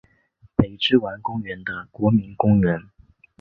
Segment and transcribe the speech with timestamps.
[0.55, 2.81] 北之丸公园的国民公园。